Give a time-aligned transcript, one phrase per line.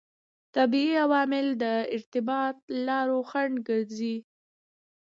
[0.55, 1.65] طبیعي عوامل د
[1.95, 2.57] ارتباط
[2.87, 4.15] لارو خنډ ګرځي.